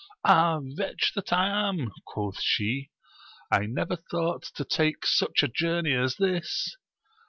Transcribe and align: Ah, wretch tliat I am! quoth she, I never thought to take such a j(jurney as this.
Ah, 0.25 0.59
wretch 0.79 1.13
tliat 1.13 1.31
I 1.31 1.45
am! 1.69 1.91
quoth 2.07 2.41
she, 2.41 2.89
I 3.51 3.67
never 3.67 3.95
thought 3.97 4.41
to 4.55 4.65
take 4.65 5.05
such 5.05 5.43
a 5.43 5.47
j(jurney 5.47 5.93
as 5.93 6.15
this. 6.15 6.75